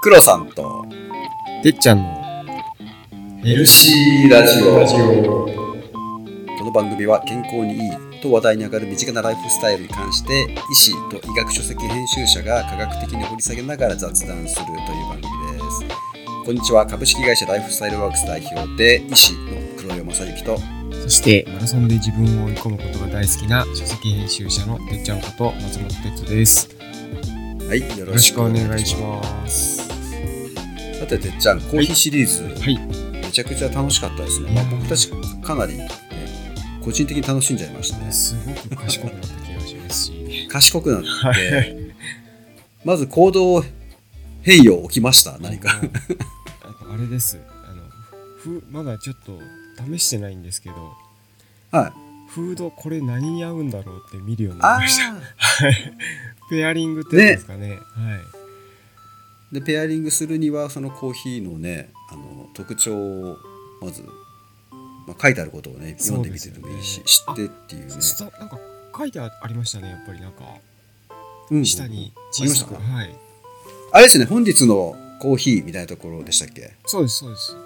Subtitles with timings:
[0.00, 0.84] 黒さんと
[1.62, 2.04] てっちゃんの
[3.42, 4.78] ヘルシーラジオ。
[4.78, 5.44] ラジオ
[6.58, 14.76] この番組は健康にいいと話題に上がる身近なライフスタイルに関して医師と医学書籍編集者が科学的に掘り下げながら雑談するという
[15.08, 15.22] 番組
[15.52, 16.44] です。
[16.44, 16.86] こんにちは。
[16.86, 19.38] 株式会社ライフスタイルワークス代表で医師の
[19.76, 20.58] 黒岩正幸と。
[21.02, 26.77] そしてマラソンで自分を追い込むことが大好きな書籍編集者のてっちゃんこと松本哲です
[27.68, 29.86] はいよよろしくお願いします。
[30.98, 32.78] さててっちゃんコーヒーシリーズ、はい。
[32.78, 35.10] めちゃくちゃ楽しかったですね、まあ、僕たち
[35.42, 35.86] かなり、ね、
[36.82, 38.10] 個人的に楽しんじゃいましたね。
[38.10, 38.34] す
[38.70, 40.48] ごく賢くなった気がしますし。
[40.48, 41.76] 賢くなって、はい。
[42.86, 43.62] まず行動
[44.40, 45.78] 変容起きました何か。
[45.78, 47.38] あれです。
[47.66, 47.82] あの
[48.38, 49.38] ふまだちょっと
[49.92, 50.94] 試してないんですけど。
[51.70, 55.12] はいフードこれ何に合うんだろうって見るようになありました。
[55.12, 55.20] あ
[56.50, 57.70] ペアリングってですかね。
[57.70, 57.76] は
[59.52, 59.54] い。
[59.54, 63.36] でペアリングするにはそのコーヒーのねあの特徴を
[63.80, 64.02] まず、
[65.06, 67.04] まあ、書いてあることをね読んでみてでもいいし、ね。
[67.06, 67.94] 知ってっていうね。
[68.38, 68.58] なんか
[68.96, 70.20] 書いてありましたねやっぱり。
[70.20, 70.44] なんか
[71.50, 71.64] うん。
[71.64, 72.12] 下に。
[72.14, 72.94] あ小さく、りましたか？
[72.94, 73.16] はい。
[73.92, 76.74] あれですね本日のコーヒーみたいなところでしたっけ？
[76.86, 77.56] そうですそうです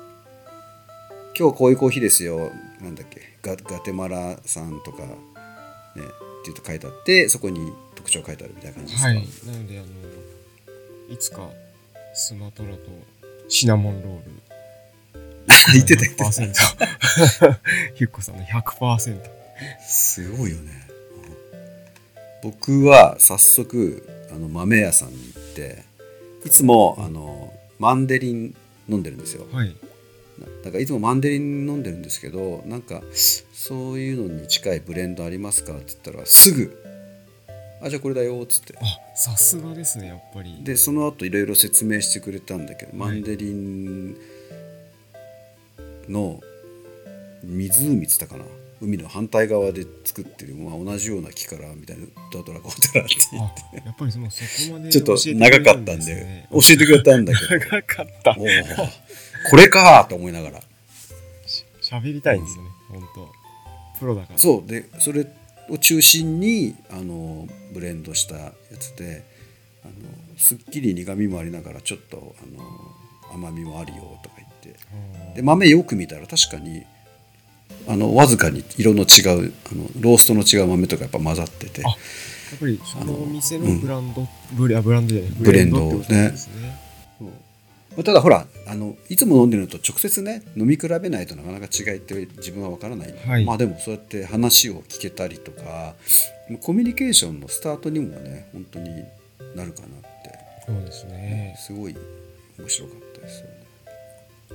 [1.43, 2.53] 今日こういうコーヒーですよ。
[2.81, 3.21] なんだっけ。
[3.43, 5.09] ガガテマラさんとかね
[5.97, 9.17] っていうと書いてあってそこに特徴書いてあるみたいな感じですか、はい。
[9.17, 9.87] なのであの
[11.12, 11.51] いつか
[12.15, 12.79] スマトラと
[13.49, 14.23] シナモンロール。
[15.73, 16.27] 言ってた言ってた。
[16.27, 17.59] 100%
[17.99, 19.21] ヒュッコさんの100%
[19.84, 20.71] すごいよね。
[22.45, 25.83] 僕は早速あの豆屋さんに行って
[26.45, 28.55] いつもあのマンデリン
[28.89, 29.49] 飲んでるんですよ。
[29.51, 29.75] はい
[30.64, 33.02] だからいつもマンデリン飲んでるんですけどなんか
[33.52, 36.78] そういうのに近いブレンドありますかって言ったらすぐ
[37.83, 38.75] 「あじゃあこれだよ」っつって。
[38.80, 40.56] あさすがですねやっぱり。
[40.62, 43.10] でその後いろいろ説明してくれたんだけど、はい。
[43.12, 44.16] マンデリン
[46.08, 46.41] の
[47.42, 48.44] 湖っつったかな。
[48.81, 54.42] 海の反対側で作ってる、まあ、同じような木からみたいなドドラゴンドラって言っあやっぱりそのそ
[54.72, 57.60] こまでてちょっと長かるったんでね教えてくれたんだけど。
[57.71, 58.37] 長かった。
[58.37, 58.91] おー
[59.50, 60.60] これかと思いながら。
[61.82, 62.70] 喋りたいんですよね。
[62.88, 63.32] 本当。
[63.98, 64.38] プロだから。
[64.38, 64.69] そう。
[64.69, 65.26] でそれ
[65.69, 69.25] を中心にあのブレンドしたやつで
[69.84, 69.92] あの
[70.38, 72.64] すっきり苦みもありながらちょっとあの
[73.34, 74.80] 甘みもあるよとか言って。
[75.36, 76.84] で豆よく見たら確かに
[77.88, 81.82] あのわずかに色の違うあのローストの違う豆とかやっぱ混ざってて。
[81.84, 81.88] あ
[82.53, 86.04] やっぱりそのお店のブランド、ブレあブランドじゃないブレンドね。
[86.10, 86.91] まあ
[88.04, 93.44] ただほらあのいつも飲んでるのと直接ね飲み比べないとなかなか違いって自分は分からない、はい。
[93.44, 95.94] まあでもそうやって話を聞けたりとか
[96.62, 99.04] コミュニケーションのスタートにもね本当に
[99.54, 100.12] なるかなって。
[100.66, 101.56] そうですね。
[101.58, 101.97] すごい
[102.58, 103.53] 面白かったですよね。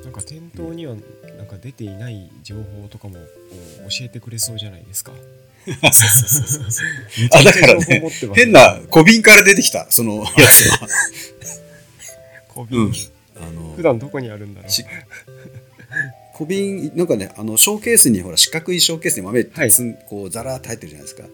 [0.03, 0.95] なんか店頭には
[1.37, 5.11] なんか出ていない情報とかも教えてくれそうじゃないですか。
[5.67, 8.03] あだからね。
[8.33, 10.87] 変な小瓶から出てきたそのやつは。
[12.49, 12.93] 小瓶、うん
[13.41, 14.69] あの普段どこにあるんだろう？
[14.69, 14.85] し
[16.33, 21.27] 小瓶なんかねあのショーケースにほら四角いショーケースに豆ってつん、こうザラーって入ってるじゃないですか。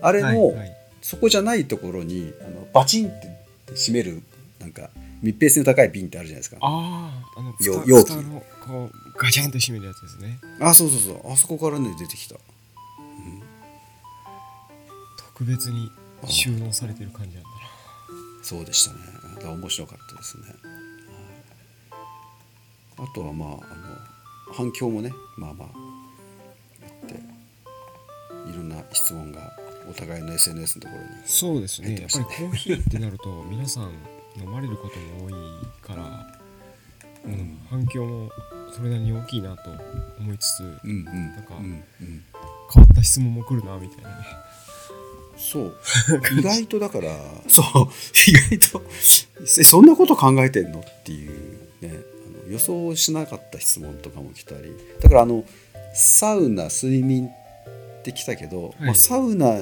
[0.00, 0.76] あれの、はいはい。
[1.02, 3.28] そこじゃないところにあのバチンって
[3.74, 4.22] 閉める
[4.58, 4.88] なんか
[5.22, 6.56] 密閉性の高い瓶ってあるじゃないですか。
[6.60, 8.12] ああああの容器。
[8.12, 10.38] 蓋のこうガチャンと閉めるやつですね。
[10.74, 11.32] そうそうそう。
[11.32, 12.36] あそこからね出てきた。
[15.18, 15.90] 特別に
[16.26, 17.56] 収納されてる感じなんだな。
[18.42, 18.98] そうでしたね。
[19.44, 20.44] 面白かったですね。
[20.46, 20.75] はい
[22.98, 27.14] あとはまああの反響もねまあまああって
[28.50, 29.52] いろんな質問が
[29.88, 32.00] お互いの SNS のところにそうですね。
[32.00, 33.92] やっぱりコーヒーってなると 皆さん
[34.38, 35.32] 飲まれることも多い
[35.80, 36.26] から、
[37.24, 38.30] うん、反響も
[38.74, 39.70] それなりに大きいなと
[40.18, 41.04] 思いつつうんうん。
[41.04, 42.24] なんかうんうん。
[42.72, 44.10] 変わった質問も来るなみたいな。
[44.10, 44.26] ね
[45.36, 45.76] そう。
[46.38, 47.16] 意外とだから
[47.48, 47.64] そう。
[48.28, 48.82] 意外と。
[49.60, 50.80] えそんなこと考えてんの？
[50.80, 51.92] っていうね
[52.48, 54.72] 予想しなかった質問とかも来たり。
[55.00, 55.44] だからあの
[55.94, 58.84] サウナ睡眠って来たけど、い。
[58.84, 59.60] まあ、サウナ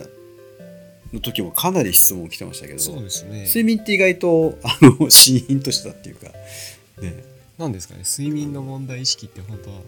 [1.13, 3.45] の時もかなり質問来てましたけどそうですね。
[3.45, 6.29] 睡眠って意外とあの シーンとしたっていうか
[7.01, 7.15] ね。
[7.59, 8.03] なんですかね。
[8.05, 9.81] 睡眠の問題意識って本当は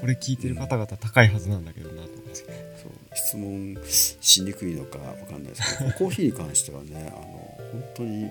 [0.00, 2.46] これ聞いてる方々高いはずなんだけどなと思って、そう。
[3.14, 8.28] 質問しにくいのかわかんないですけどコーヒーに関してはねあの本当に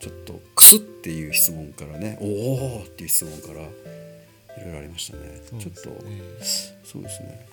[0.00, 0.40] ちょっと
[0.76, 5.40] っていう質問からねおおっていう質問からいろいろありましたね。
[5.48, 5.80] そうちょっと
[6.84, 7.46] そうですね。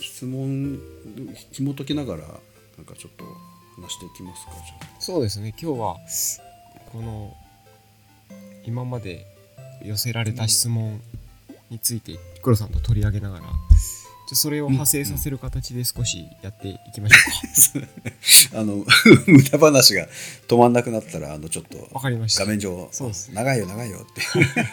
[0.00, 0.78] 質問
[1.52, 3.24] 紐解きながらなんかちょっと
[3.80, 5.00] 話していきますかじゃあ。
[5.00, 5.54] そうですね。
[5.60, 5.96] 今日は
[6.92, 7.36] この
[8.64, 9.26] 今まで
[9.82, 11.00] 寄せられた質問
[11.70, 13.44] について黒さんと取り上げながら、
[14.30, 17.88] じゃあそれを派生させる形で少しやっていきましょうか。
[18.60, 18.84] あの
[19.26, 20.06] 無駄話が
[20.46, 22.50] 止まんなくなったらあのちょっとわかりました画。
[22.50, 24.22] 面上そうです長いよ長いよって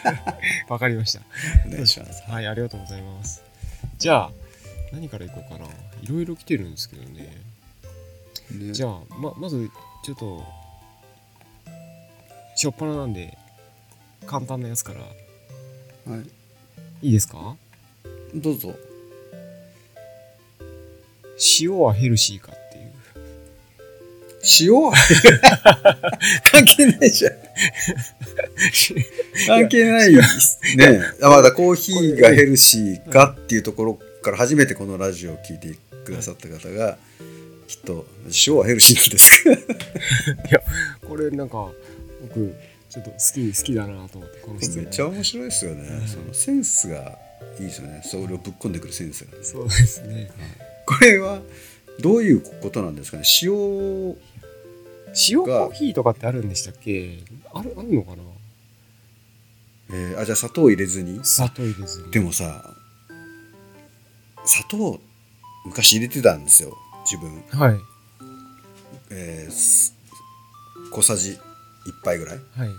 [0.72, 1.22] わかりました。
[1.66, 2.22] お願いします。
[2.30, 3.42] はい、ありがとうございます。
[3.98, 4.30] じゃあ、
[4.92, 5.66] 何からいこうかな。
[6.02, 7.42] いろいろ来てるんですけどね。
[8.52, 9.68] ねじゃあ、ままず、
[10.04, 10.46] ちょっと、
[12.54, 13.36] しょっぱななんで、
[14.24, 16.18] 簡単なやつから、は
[17.02, 17.56] い、いいですか？
[18.36, 18.87] どうぞ。
[21.60, 22.92] 塩はヘルシーかっていう。
[24.60, 24.90] 塩
[26.42, 27.32] 関係ないじゃん。
[29.46, 30.20] 関係ないね。
[31.22, 36.98] あまだコーヒーがヘルシーかっていうところから初めてこのラジオを聞いてくださった方が、
[37.66, 38.06] きっと
[38.46, 39.44] 塩はヘルシーなんです
[40.56, 41.70] かこれなんか、
[42.22, 42.54] 僕、
[42.88, 44.84] ちょっと好き、好きだなと思って、この質問。
[44.84, 47.18] めっちゃ面白いですよね、うんそのセンスが
[47.60, 50.30] いいですよねそれをぶっ込んでくるセンスがそうですね。
[50.88, 51.40] これは
[52.00, 53.24] どういうことなんですかね？
[53.42, 53.52] 塩
[55.30, 57.18] 塩コーヒーとかってあるんでしたっけ？
[57.52, 58.22] ある、あるのかな？
[59.90, 61.20] えーあじゃあ砂糖入れずに？
[61.24, 62.10] 砂糖入れずに。
[62.10, 62.74] でもさ
[64.44, 65.00] 砂糖
[65.66, 67.80] 昔入れてたんですよ自分、はい。
[69.10, 69.94] えーす
[70.90, 71.36] 小さじ1
[72.04, 72.70] 杯ぐらいはい。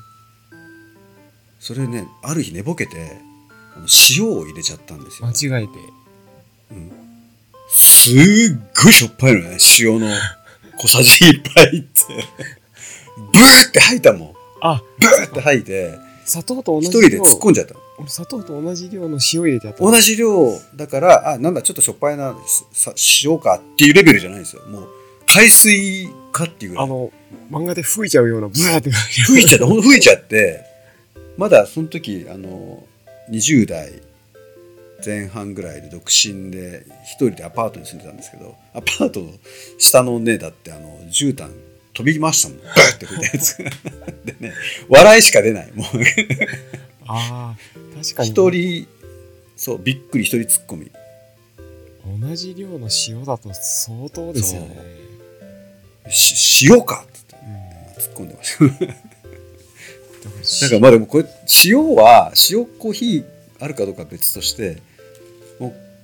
[1.59, 3.17] それねある日寝ぼけて
[3.75, 5.73] あの塩を入れちゃったんですよ、間違えて。
[6.71, 6.91] うん、
[7.69, 8.13] すっ
[8.83, 10.07] ごいしょっぱいのね塩の。
[10.77, 12.03] 小さじ1杯って。
[13.33, 14.33] ブーって吐いたもん。
[14.61, 15.99] あ、ブーって吐いて。
[16.25, 17.75] 砂糖と同じ一人で突っ込んじゃった。
[17.97, 22.33] 俺砂糖と同じ量の塩入れてやった同じ量だからあなんだちょっとしょっぱいな
[22.71, 22.93] さ
[23.23, 24.63] 塩かっていうレベルじゃないんですよ。
[24.67, 24.89] もう
[25.27, 26.85] 海水かっていうぐらい。
[26.85, 27.11] あの
[27.51, 28.91] 漫画で吹いちゃうようなブワーって。
[28.91, 30.63] 吹いちゃってほんと吹いちゃって。
[31.37, 32.83] まだその時あの
[33.31, 33.91] 20代
[35.05, 39.31] 前半ぐらいで独身で一人でアパートに住んでたんですけどアパートの
[39.77, 41.51] 下のねだってあの絨毯
[41.99, 42.59] 飛びましたもん。
[42.59, 43.57] バーって吹いたやつ。
[44.23, 44.53] でね
[44.87, 45.71] 笑いしか出ない。
[45.73, 45.87] もう。
[47.07, 47.57] ああ
[48.01, 48.29] 確かに。
[48.29, 48.87] 一人
[49.57, 50.89] そうびっくり一人ツッコミ。
[52.21, 54.77] 同じ量の塩だと相当ですよね。
[56.09, 58.01] し塩かってうん。
[58.01, 58.63] 突っ込んでました。
[60.65, 61.25] なんかまあでもこれ
[61.65, 63.25] 塩は塩コーヒー
[63.59, 64.81] あるかどうかは別として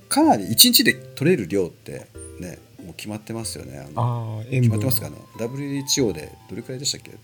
[0.08, 2.06] かなり1日で取れる量って
[2.40, 3.78] ねもう決まってますよね。
[3.94, 5.16] あの決まってますかね。
[5.38, 7.10] WHO でどれくらいでしたっけ？
[7.10, 7.18] と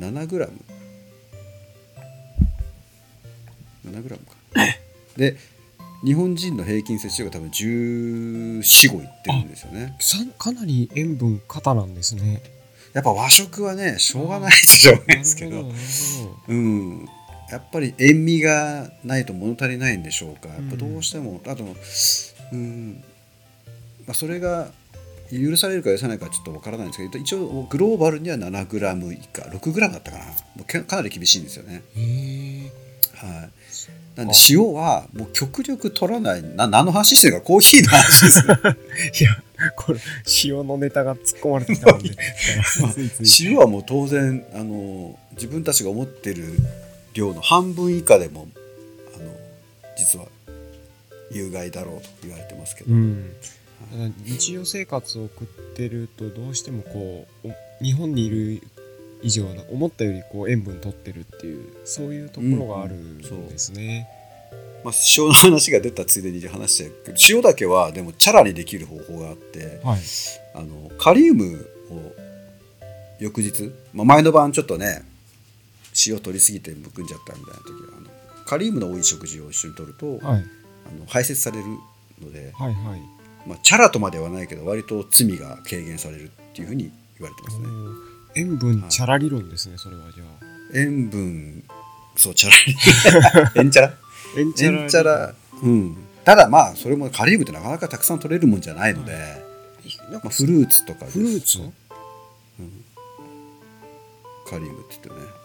[0.00, 0.52] 7グラム。
[3.86, 4.34] 7グラムか。
[5.16, 5.36] で
[6.04, 9.96] 日本人の平均摂取量が多分14、5いってるんですよね。
[10.00, 12.42] さかなり塩分過なんですね。
[12.92, 15.72] やっぱ和食はねしょうがないっちゃしょうがないですけど。
[16.48, 17.08] うん、
[17.50, 20.48] やっぱり塩味がないと物足りないんでしょうか。
[20.48, 21.64] やっぱどうしても、あと、
[22.52, 23.02] うん。
[24.06, 24.70] まあ、それが
[25.30, 29.42] 許されるか許さないかちょっとわからないんですけど一応グローバルには 7g 以下。
[29.42, 30.24] 6g だったかな。
[30.24, 31.82] もうけかなり厳しいんですよね、
[33.14, 36.42] はい、なんで塩はもう極力取らない。
[36.42, 38.46] な何の話してるかコーヒーの話です。
[38.46, 38.54] よ
[39.20, 39.42] いや
[39.76, 40.00] これ
[40.44, 42.10] 塩のネタが突っ込まれてきたもんで。
[42.10, 46.58] ついつい塩はもう当然あの自分たちが思ってる
[47.14, 48.48] 量の半分以下でも
[49.14, 49.32] あの
[49.96, 50.26] 実は
[51.30, 53.32] 有害だろうと言われてますけど、うん。
[53.90, 58.62] ただ日常生活を送ってるとどうしてもこうお日本にいる
[59.22, 64.08] 以上な思ったよりこう塩分取ってるっていうそういうところがあるんですね、
[64.84, 70.00] まあ、塩の話が出たついでに話しちゃうけど塩だけはでもチャラにできる方法があってはい。
[70.54, 72.12] あのカリウムを
[73.18, 75.02] 翌日、まあ、前の晩ちょっとね
[76.06, 80.44] 塩取りすぎてむくんじゃったみたいな時はあのカリウムの多い食事を一緒に取ると、はい。
[80.86, 81.64] あの排泄される
[82.20, 83.00] ので、はいはい。
[83.46, 87.66] まあ、チャラとまではないけど割と罪が軽減されるっていうふうに言われてますね。
[88.36, 90.44] 塩分チャラ理論ですねそれはじゃあ。
[90.74, 91.62] 塩分
[92.16, 93.52] そうチャラ。
[93.62, 93.94] 塩チャラ？
[94.36, 95.34] 塩チャラ塩チャラ。
[95.62, 95.96] うん。
[96.24, 99.12] ただまあそれもカリウムってなかなかたくさん取れるもんじゃないので、
[100.10, 101.58] なんかまあ、フルーツとかフルーツ
[104.48, 105.43] カリウムって言ってね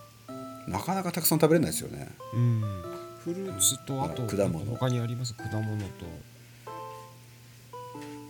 [0.69, 2.07] なかなかたくさん食べれないですよね。
[2.33, 2.61] うん。
[3.23, 4.65] フルーツとあと果物。
[4.65, 5.33] 他にあります？
[5.33, 5.77] 果物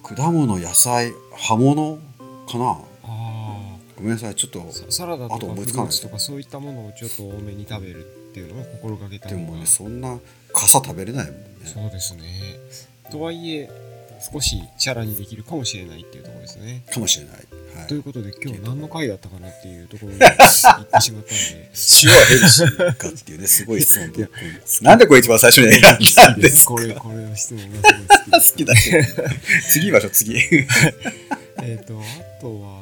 [0.04, 0.16] と。
[0.16, 2.00] 果物野菜葉物
[2.48, 2.82] かな。
[3.04, 10.18] あごめんなさいちょっとあササラダとか思いつかとかそういったものをちょっと多めに食べるっていうのを心がけたでもねそんな
[10.54, 11.44] 傘食べれないもんね。
[11.66, 12.24] そうですね。
[13.12, 13.70] とはいえ
[14.32, 16.84] 少しチャラにできるかもしれないっていうところですね。
[16.92, 17.48] かもしれない、
[17.80, 21.72] はい、はいということで今日何の回だったかなっていうところに 行ってしまったんで
[22.04, 24.28] 塩はヘルシーかっていうね、すごい質問と。
[24.84, 25.82] なんでこれ一番最初に選ん
[26.16, 26.74] だんですか？
[26.74, 29.24] これこれの質問がすごい好き だけど。
[29.70, 30.36] 次行きましょう、 次。
[31.62, 32.82] えっとあとは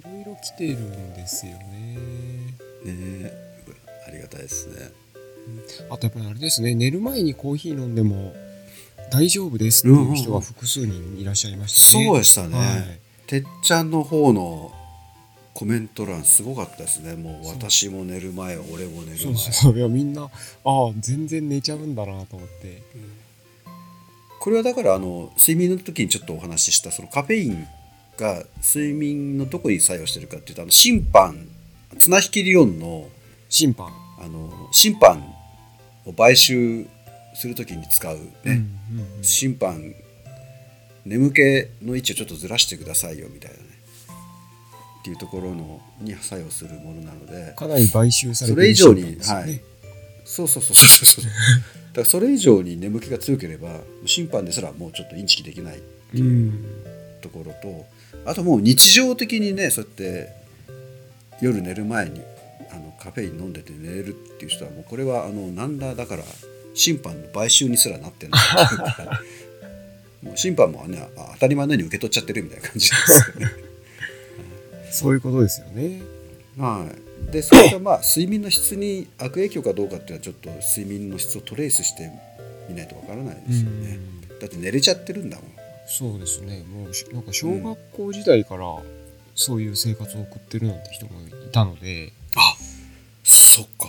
[0.00, 1.98] いろいろ来てるんですよね
[2.84, 3.32] ね
[4.06, 4.90] ありがたいですね。
[5.90, 8.34] あとやっぱりあれですね寝る前にコーヒー飲んでも
[9.10, 12.58] 大丈夫ですっていう人が複数人いらっしゃいましたね、そうでしたね。
[12.58, 14.72] はいてっちゃんの方の
[15.54, 17.14] コメント欄すごかったですね。
[17.14, 19.16] もう私も寝る前、俺も寝る前。
[19.16, 19.78] そうそう。
[19.78, 20.30] いやみんなああ
[20.98, 22.82] 全然寝ちゃうんだなと思って。
[24.38, 27.66] これはだからあの睡眠の時にちょっとお話ししたそのカフェイン
[28.16, 31.48] が睡眠のどこに作用してるかっていうとあの審判
[31.98, 33.08] 綱引き理論の
[33.48, 33.88] 審判。
[34.18, 35.22] あの審判
[36.04, 36.86] を買収
[37.34, 38.24] する時に使う、ね。
[38.44, 39.24] うんうんうん。
[39.24, 39.94] 審判
[41.06, 41.40] 眠気
[41.84, 43.62] の位置をちょっとずらしてくださいよみたいなね。
[45.00, 47.54] っていうところのに作用するものなので。
[47.56, 49.60] かなり買収されてそれ以上にはい。
[50.24, 51.24] そうそうそうそうそう。
[51.24, 55.80] だからそれ以上に眠気が強ければ審判ですらもうちょっとインチキできない
[56.14, 56.64] うん
[57.22, 57.86] ところと
[58.28, 60.28] あともう日常的にねそうやって
[61.40, 62.20] 夜寝る前に
[62.70, 66.22] あのカフェイン飲んでて寝れるっていう人はもうこれはあのなんだだから
[66.74, 68.40] 審判の買収にすらなってない
[70.26, 73.52] もう審判もねあ当たり前のように受け取っちゃってるみたいな感じですよね。
[74.90, 76.00] そういうことですよね
[76.58, 76.88] は
[77.28, 82.10] い、でそれがまあ睡眠の質に悪影響かどうかっていうのはちょっと睡眠の質をトレースして
[82.68, 83.98] みないとわからないですよね。
[84.40, 85.46] だって寝れちゃってるんだもん。
[85.86, 88.64] そうですねもうしなんか小学校時代から
[89.34, 92.56] そういう生活を送ってるなんて人もいたのであ
[93.22, 93.88] そっか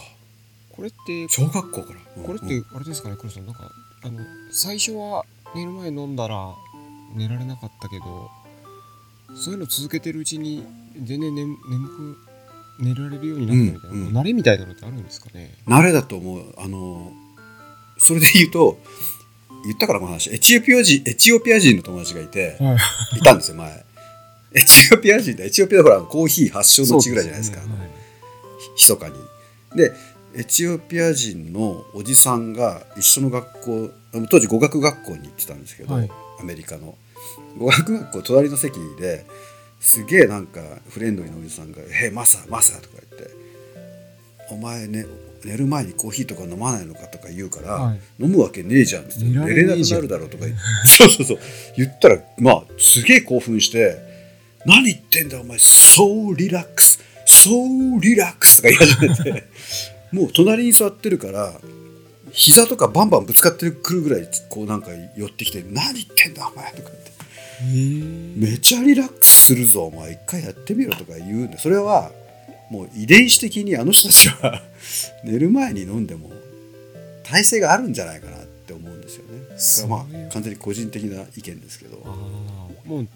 [0.70, 2.00] これって小学校から。
[2.24, 3.72] これってあれですかね黒さんなんか
[4.04, 4.20] あの
[4.52, 5.26] 最初は
[5.58, 6.54] 寝る前飲んだら
[7.16, 8.30] 寝られなかったけど
[9.36, 10.64] そういうの続けてるうちに
[11.04, 12.18] 全然眠眠く
[12.80, 14.18] 寝られるようになったみたいな、うんうん。
[14.18, 15.56] 慣れみたいなのってあるんですかね？
[15.66, 16.54] 慣れだと思う。
[16.58, 17.12] あの
[17.98, 18.78] それで言うと
[19.66, 20.30] 言ったからこの話。
[20.32, 22.74] エチオピア人エチオピア人の友達がいては
[23.16, 23.18] い。
[23.18, 23.86] いたんですよ前。
[24.54, 27.62] エチオピア人でエチオピアはほらコーヒー発祥の地ぐらいじゃないですか。
[27.62, 27.78] ね。
[27.78, 27.90] はい
[28.76, 29.16] ひそかに。
[29.76, 29.92] で
[30.38, 33.90] エチオピア人のおじさんが一緒の学校
[34.30, 36.10] 当時語学学校に行ってたんですけど、はい。
[36.40, 36.96] アメリカの。
[37.58, 39.26] 語学学校隣の席で
[39.80, 43.32] すげえなんかフレンドリーなおじさんが「へえマサマサ」とか言って
[44.52, 45.08] 「お前ね
[45.44, 51.40] 寝る前にコーヒーとか飲まないのか?」とか言うから、はい飲むわけねえじゃん」って寝れなくなんるだろうとか言って そうそうそう。
[51.78, 53.98] 言ったらまあすげえ興奮して
[54.66, 55.58] 「何言ってんだお前。
[55.58, 57.00] そうリラックス。
[57.26, 57.50] そ
[57.96, 59.44] うリラックス」とか言い始めて
[60.12, 61.54] もう隣に座ってるから
[62.32, 67.08] 膝とかバンバンぶつかってくるぐらいこうなんか寄ってきて「何言ってんだお前」とか言って。
[67.60, 72.12] めちゃリラックスするぞお前一回やってみろとか言うんでそれは
[72.70, 74.62] もう遺伝子的にあの人たちは
[75.24, 76.32] 寝る前に飲んでも
[77.24, 79.90] 耐性があるんじゃないかなって思うんですよね。
[79.90, 81.98] まあ完全に個人的な意見ですけど
[82.88, 83.08] もう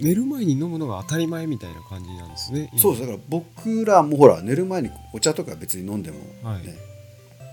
[0.00, 2.80] 寝る前に飲むのが当たり前みたいな感じなんですね今。
[2.80, 3.06] そうです。
[3.06, 6.62] だから僕らもほら寝る前にお茶とか別に飲んでも、ねはい。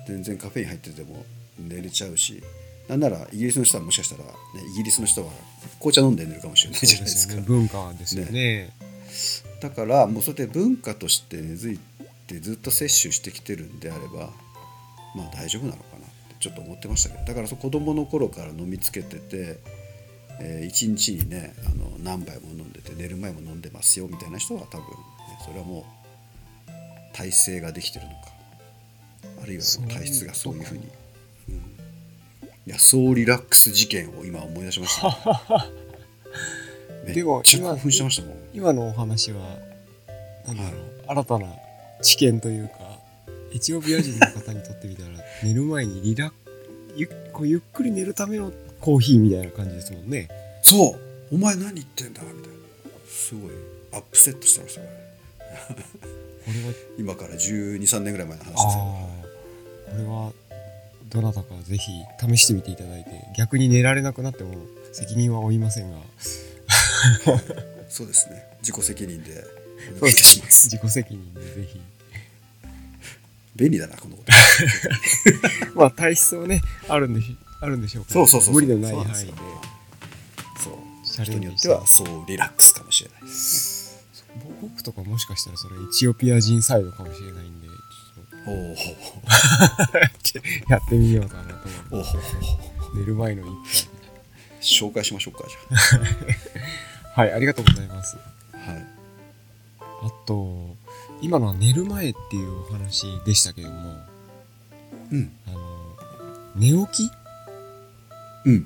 [0.08, 1.26] 全然カフェイン入ってても
[1.60, 2.44] 寝れちゃうし
[2.88, 4.30] なんならイギリスの人はもしかしたら、ね、
[4.74, 5.32] イギリスの人は
[5.80, 7.36] 紅茶飲んで寝るかもしれないじゃないですか。
[7.36, 7.42] ね。
[7.42, 8.70] 文化ですよね。
[9.62, 11.80] だからもうそうやって文化として根付い
[12.28, 14.30] てずっと摂取してきてるんであれば
[15.16, 19.58] まあ大丈夫なのかなってちょっと思ってましたけどだから子供の頃から飲みつけてて、
[20.40, 24.94] えー一日にねあの何杯も飲んでて寝る前も飲んでますよみたいな人は多分、ね、
[25.46, 25.86] それはも
[26.68, 28.18] う体勢ができてるのか
[29.44, 30.84] あるいは体質がそういうふうに。
[30.84, 30.96] うん
[32.68, 35.14] いやそうリラックス事件を今思い出しました、ね、
[37.06, 38.38] めでもっちゃ興奮してましたもん。
[38.56, 39.60] 今のお話は
[40.48, 41.46] なんだろう、新たな
[42.02, 42.74] 知見というか
[43.54, 45.10] エチオピア人の方にとってみたら
[45.44, 46.34] 寝る前にリラ
[46.96, 48.52] ゆこうゆっくり寝るための
[48.86, 50.30] コーヒーみたいな感じですもんね。
[50.62, 50.96] そ
[51.32, 51.36] う。
[51.36, 52.56] お前何言ってんだみたいな。
[53.10, 53.52] すごい
[53.92, 54.88] アップセットしてましたね。
[56.46, 58.92] これは今から1 2 3年ぐらい前の話あですあ
[59.90, 60.32] これは
[61.10, 64.54] どなたかぜひ試してみていただいて逆に寝られなくなっても
[64.92, 65.98] 責任は負いませんが。
[67.26, 67.40] けど
[67.90, 68.44] そうですね。
[68.62, 69.44] 自己責任で
[69.98, 70.70] お願いいたします。
[70.70, 71.82] 自己責任でぜひ。
[73.56, 74.32] 便利だなこのこと。
[75.74, 79.34] まあ体質はねあるんでしあるんでしょうからそうそうそう無理のない範囲で。
[80.58, 80.70] そ
[81.22, 84.06] う人によってはそうリラックスかもしれないです。
[84.62, 88.82] 僕とかもしかしたらそれエチオピア人サイドかもしれないんでちょっおおと
[90.70, 92.06] やってみようかなと思おおう
[93.00, 93.44] 寝る前の
[94.62, 95.56] 一紹介しましょうかじ
[97.16, 98.18] 杯 はいありがとうございます。
[98.18, 98.20] ゃ
[98.68, 98.86] あはい。
[100.04, 100.76] あと
[101.22, 103.96] 今のは寝る前っていうお話でしたけども
[105.12, 105.32] うん。
[105.48, 105.96] あの
[106.56, 107.12] 寝起き
[108.46, 108.64] うん。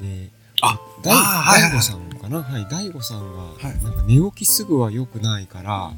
[0.00, 2.42] であ大悟さんかな？
[2.42, 3.82] はい大悟さんが、はい。
[3.82, 5.92] なんか寝起きすぐは良くないから、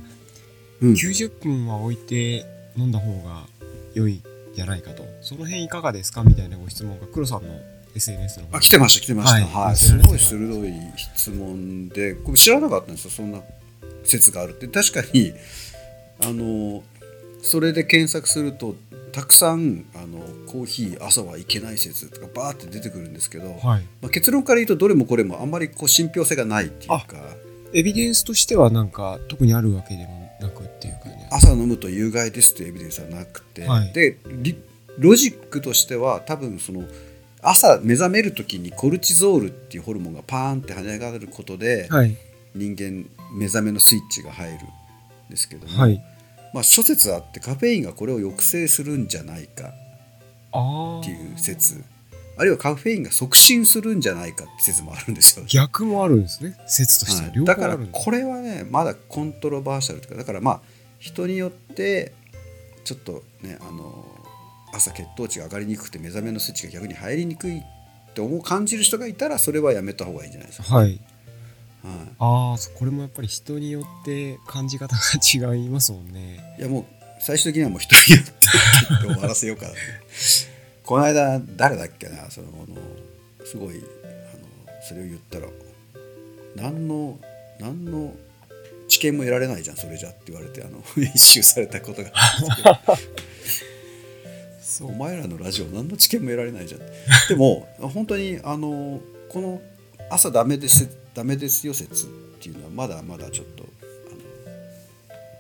[0.81, 0.93] うん。
[0.93, 3.45] 90分は置いて飲んだ方が
[3.95, 4.23] 良い
[4.55, 5.05] じゃないかと。
[5.23, 6.23] その辺いかがですか？
[6.23, 7.49] みたいなご質問が黒さんの
[7.95, 9.47] SNS の方あ来てました来てました。
[9.47, 9.67] はい。
[9.67, 13.41] はい、すごい鋭い質問でこれ知らなかったんですよそんな
[14.05, 14.69] 説があるって。
[14.69, 15.33] 確かに
[16.23, 16.83] あの
[17.43, 18.77] それで検索すると
[19.13, 23.83] たくさんあのコーヒー朝はいけない説とかバーって出てくるんですけど、はい。
[24.01, 27.07] まあ、結論から言うとどれもこれもあんまりこう信憑性がないっていうか
[27.73, 33.93] エビデンスとしてはなんか特にあるわけでもなくっていう感じなんです朝飲むと有害ですというエビデンスはなくて、はい。
[33.93, 34.57] でリ
[34.99, 36.85] ロジックとしては多分その
[37.43, 42.17] 朝目覚める時にコルチゾールっていうホルモンがパーンって跳ね上がることで、はい。
[42.55, 44.59] 人間目覚めのスイッチが入るん
[45.31, 46.03] ですけども、はい
[46.53, 51.85] まあ、諸説あってカフェインがこれを抑制するんじゃないかっていう説。
[52.37, 55.45] あるいはカフェインが促進するんじゃないかって説もあるんですよ。
[55.47, 56.57] 逆もあるんですね。
[56.67, 57.29] 説としては。
[57.29, 57.45] はい。
[57.45, 60.61] だからこれはねまだコントロバーシャルというかだからまあ
[60.99, 62.15] 人によって
[62.85, 64.07] ちょっとねあの
[64.73, 67.63] 朝血糖値が上がりにくくて目覚めのスイッチが逆に入りにくいっ
[68.15, 70.75] て思う感じる人がいたらそれはやめた方がいいんじゃないですか。
[70.77, 71.01] はいはい
[72.19, 76.57] ああそこれもやっぱり人によって感じ方が違いますもんね。
[76.59, 76.85] いやもう
[77.21, 79.67] 最終的にはもう人によって終わらせようか
[80.85, 82.49] この間誰だっけなその
[83.45, 83.83] すごいあの
[84.83, 85.47] それを言ったら。
[86.57, 87.19] 何の
[87.59, 88.15] 何の
[88.89, 90.83] 知見も得られないじゃんそれじゃって言われてあの
[91.15, 92.11] 一周されたことが。
[92.13, 93.67] あるんですけ
[94.63, 96.81] そどお前らのラジオ何の知見も得られないじゃん。
[97.29, 99.61] でも本当にあのこの
[100.11, 102.09] 朝ダメですダメですよ説っ
[102.41, 103.65] ていうのはまだまだちょっと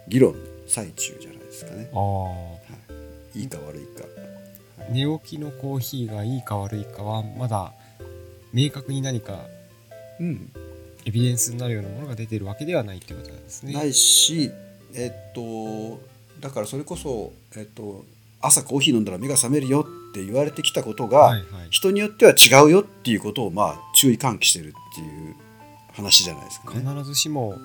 [0.08, 0.34] 議論
[0.66, 1.90] 最中じゃないですかね。
[1.92, 3.44] ああい。
[3.44, 4.04] いか悪いか。
[4.90, 7.72] 寝起きのコーヒーがいいか悪いかはまだ
[8.52, 9.38] 明確に何か
[10.18, 10.50] うん。
[11.06, 13.72] エビデンスになるようなものが出てるわけではないってことなんですね。
[13.72, 14.50] ないし
[14.94, 16.00] えっと
[16.40, 18.04] だからそれこそ、えっと、
[18.40, 21.44] 朝コーヒー飲んだら目が覚めるよって言われてきたことが、はいはい。
[21.70, 25.36] 人によっては違うよっていうことをまあ注意喚起してるっていう
[25.92, 26.80] 話じゃないですかね。
[26.80, 27.56] 必ずしも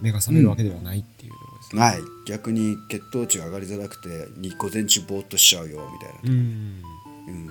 [0.00, 1.80] 目が覚めるわけではないっていうところですね。
[1.80, 6.82] ない逆に血糖値が上がりづらくてに午前中ぼーっとしちゃうよみたいな、うん。
[7.28, 7.46] うん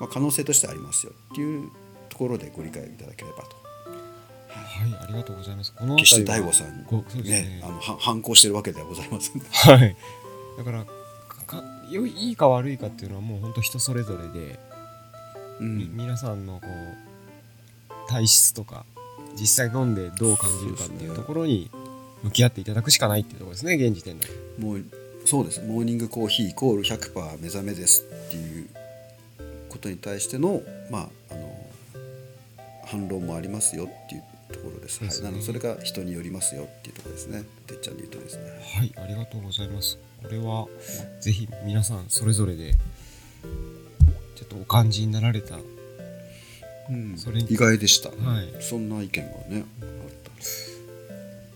[0.00, 1.70] まあ、可能性としてありますよっていう
[2.08, 3.56] ところでご理解いただければと
[4.48, 5.72] はい、ありがとうございます。
[5.74, 9.96] この決して大悟さんごそうですねねあのは反抗してるわけではございませんはい。
[10.56, 10.92] だからか
[11.46, 14.58] かよいいいか悪いかっていうのはもう本当人それぞれで、
[15.60, 18.84] みうん皆さんのこう体質とか
[19.40, 21.70] 実際飲んでどう感じるかっていうところに
[22.22, 24.26] 向き合っていただくしかないっていうところですね現時点で。
[24.58, 24.84] もう
[25.24, 28.68] そうですモーニングコーヒーイコール100%目覚めですっていう
[29.68, 31.66] ことに対してのまああの
[32.86, 34.22] 反論もありますよっていう
[34.52, 35.00] ところです。
[35.00, 37.44] はい、ですねなのでそれが人によりますよっていうところですね。
[37.66, 38.44] てっちゃんで言うとですね。
[38.74, 39.98] はい、ありがとうございます。
[40.22, 40.66] これは
[41.20, 42.72] ぜひ皆さんそれぞれで
[44.34, 45.60] ちょっとお感じになられた、は
[46.90, 48.10] うんそれに意外でした。
[48.42, 49.86] い、そんな意見がねあっ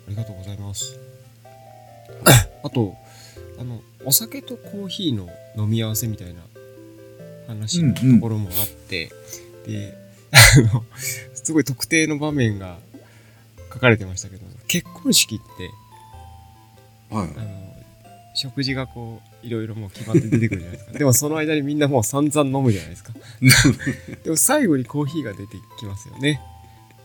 [0.06, 0.98] ありがとうございます。
[2.62, 2.96] あと、
[3.58, 6.40] あの、お酒とコーヒーの飲み合わせみたいな
[7.48, 9.10] 話のところもあって、
[9.66, 9.96] で、
[10.32, 10.84] あの、
[11.34, 12.78] すごい特定の場面が
[13.72, 15.70] 書かれてましたけど、結婚式って、
[17.10, 17.16] た。
[17.16, 17.28] はい。
[17.36, 17.71] あの、
[18.34, 20.92] 食事がこう、いろいろもう決まって出てくるじゃないですか。
[20.98, 23.12] でもその間にみんなもう散々飲むじゃないですか。
[24.24, 26.40] でも最後にコーヒーが出てきますよね。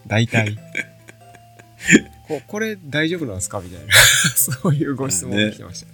[0.08, 0.58] 大体。
[2.28, 3.62] ここれ大丈夫なんですか？
[3.62, 3.94] みたいな。
[4.36, 5.94] そういうご質問が来てましたね。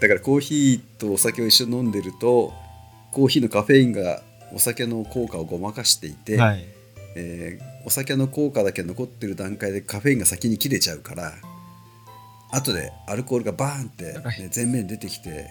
[0.00, 2.52] だからコーヒーとお酒を一緒に飲んでると
[3.12, 6.64] コーヒーのカフェインがお酒の効果をごまかしていて、はい。
[7.16, 11.34] えーお酒の効果だけ残ってる段階でカフェインが先に切れちゃうから
[12.56, 15.50] 後でアルコールがバーンって、ね、前面に出てきて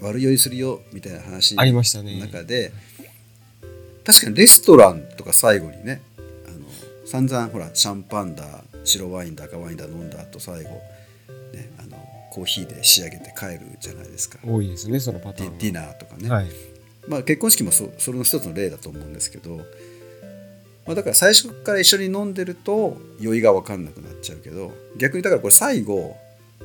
[0.00, 2.18] 悪酔いするよみたいな話ありましたね。
[2.18, 2.72] の中で
[4.04, 6.02] 確かにレストランとか最後にね
[6.48, 10.70] あの散々ほらシャンパンだ白ワインだ赤ワインだ飲んだ後最後、
[11.52, 11.96] ね、あの
[12.32, 15.58] コーヒーで仕上げて帰るじゃないですか多いですね、そのパターンは。
[15.58, 16.46] ディナーとかね、はい。
[17.06, 19.60] まあ、結婚式もそそれの一つの例だと思うんですけど、
[20.86, 26.16] まあ、だから最初から一緒に飲んでると酔いが分かんなくなっちゃうけど逆にだからこれ最後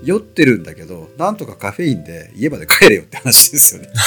[0.03, 3.89] 酔ってるんだけどなんとかカフェインで家まで帰れよって話ですよね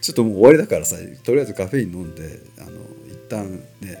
[0.00, 2.70] ちょっともう終わりだからさとりあえずカフェイン飲んであの
[3.08, 3.98] 一旦ね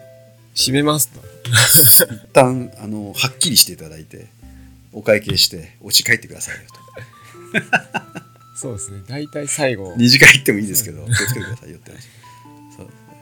[0.54, 1.20] 閉めますと。
[1.44, 4.26] 一旦あのはっきりしていただいて
[4.92, 6.62] お会計してお家帰ってくださいよ
[8.12, 8.23] と
[8.54, 9.02] そうですね。
[9.08, 9.94] 大体最後。
[9.96, 11.70] 二次会行ってもいいですけど気をつけてください。
[11.70, 12.02] よって話
[12.76, 13.16] そうですね。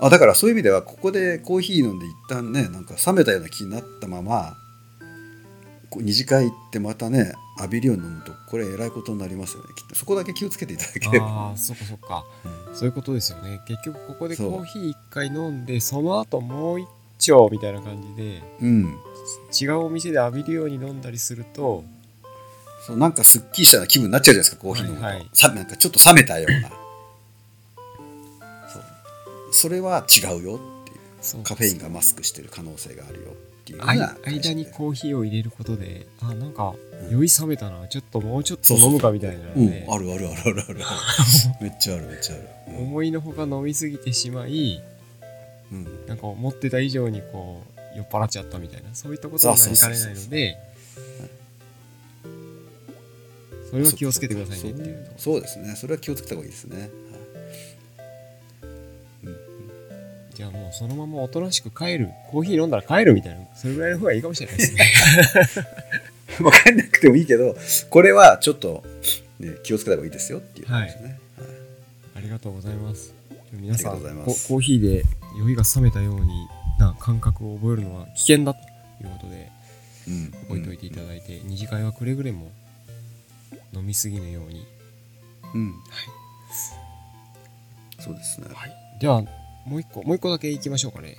[0.00, 4.56] あだからそういう意味ではここでコーヒー飲んで一旦ねなんか冷めたような気になったまま
[5.96, 9.68] 二次会行ってまたね浴びるように飲むとこれえらいことになりますよね。
[9.76, 9.94] きっと。
[9.94, 12.24] そこだけ気をつけていただければ、ああそっかそっか。
[12.68, 12.76] うん。
[12.76, 13.60] そういうことですよね。
[13.68, 18.96] 結局ここでコーヒー一回飲んでその後もう一丁みたいな感じでうん、
[19.58, 21.84] 違うお店で浴びるように飲んだりすると
[22.86, 25.28] そうなんかすっきりした気分になっちゃうじゃないですかコーヒー飲むと、はいはい。
[25.32, 26.68] さなんかちょっと冷めたような。
[28.68, 28.82] そう。
[29.52, 30.98] それは違うよっていう。
[31.22, 31.42] そう。
[31.42, 37.10] カフェインがマスクしてる可能性があるよっていう間にコーヒーを入れることであなんかうん。
[37.10, 37.88] 酔い冷めたな。
[37.88, 40.80] ちょっともうちょっとそうそう飲むかみたいなのうん、であるあるあるあるある。
[41.62, 42.84] めっちゃあるめっちゃある、うん。
[42.88, 44.82] 思いのほか飲みすぎてしまい
[45.72, 46.06] うん。
[46.06, 47.62] なんか思ってた以上にこ
[47.94, 48.90] う酔っ払っちゃったみたいな。
[48.92, 50.73] そういったことになりかねないのでそ
[53.78, 55.04] れは気をつけてくださいねっていう。
[55.04, 55.74] とそうですね。
[55.76, 56.90] それは気をつけた方がいいですね、はい。
[60.34, 62.10] じゃあもうそのままおとなしく帰る。
[62.30, 63.46] コーヒー飲んだら帰るみたいな。
[63.54, 64.84] それぐらいの方がいいかもしれないですね。
[66.38, 67.56] 分かんなくてもいいけど
[67.90, 68.82] これはちょっと、
[69.38, 71.48] ね、気をつけた方がいいですよっていう話ですね、はい。
[72.16, 73.14] ありがとうございます。
[73.52, 75.04] 皆さんコーヒーで
[75.38, 78.60] 酔いが冷めたようにな感覚を覚えるのは危険だと
[79.00, 79.50] いうことで
[80.08, 80.30] うん。
[80.48, 82.50] 覚えておいていただいて、二次会はくれぐれも
[83.74, 84.66] 飲みすぎぬように、
[85.54, 85.74] うん、
[87.98, 88.48] そうですね。
[89.00, 89.22] では
[89.66, 91.16] もう一個もう一個だけいきましょうかね。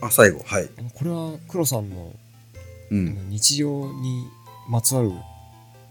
[0.00, 0.42] あ最後。
[0.44, 2.22] はい、これは黒さんのあ
[2.92, 4.26] うん、の日常に
[4.68, 5.10] まつわる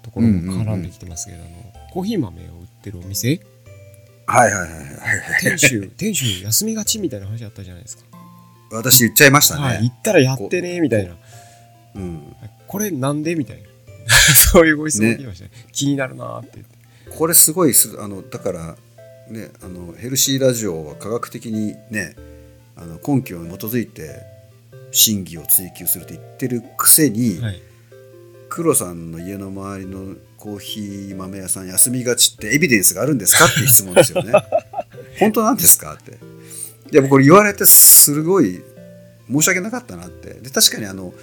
[0.03, 3.41] ところも絡んできてますけど、あのコーヒー豆を売ってるお店？
[4.27, 4.85] はいはいはいはい
[5.41, 8.03] 店主 店主休みがちみたいな話あったじゃないですか、
[8.71, 11.15] 私言っちゃいましたね、はい、行ったらやってねみたいな。
[11.95, 12.35] うん、
[12.67, 13.35] これなんで？
[13.35, 13.67] みたいな
[14.51, 15.51] そういうご質問来ましたね。
[15.71, 16.59] 気になるなーって
[17.09, 18.77] これすごいすあのだから
[19.29, 22.15] ねあのヘルシーラジオは科学的にね
[22.75, 24.21] あの根拠に基づいて
[24.91, 27.61] 真偽を追求すると言ってるくせに、はい。
[28.51, 34.33] 黒さんの家の周りのコーヒー豆屋さん休みがちってエビデンスがあるんですかっていう質問ですよね。
[35.19, 36.11] 本当なんですかって。
[36.91, 38.61] いや僕これ言われてすごい
[39.31, 40.33] 申し訳なかったなって。
[40.33, 41.13] で確かにあの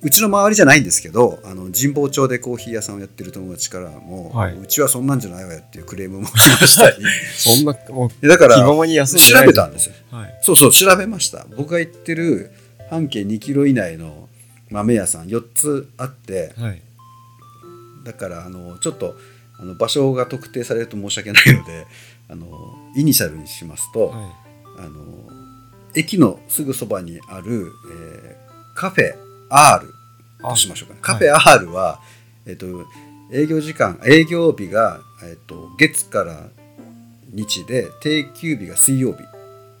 [0.00, 4.56] うちの周りじゃないんですけどあの神保町でコーヒー屋さんをやってる友達からも、はい。
[4.56, 6.90] うちはそんなんじゃないわよっていうクレームも来ました。
[6.90, 6.96] り
[7.36, 9.94] そんな もうだから調べたんですよ。
[10.10, 10.38] はい。
[10.42, 11.46] そうそう調べました。
[11.56, 12.52] 僕が行ってる
[12.90, 14.28] 半径2キロ以内の
[14.70, 16.82] 豆屋さん4つあってはい。
[18.04, 19.16] だからあのちょっと
[19.58, 21.86] あの場所が特定されると申し訳ないので
[22.28, 22.46] あの
[22.96, 24.32] イニシャルにしますと、は
[24.78, 25.28] あの
[25.94, 32.00] 駅のすぐそばにある、えーカフェ R いとしましょうか、あカフェ R は、
[32.46, 32.66] えっと
[33.32, 36.48] 営業時間営業日が、えっと月から
[37.32, 39.18] 日で定休日が水曜日、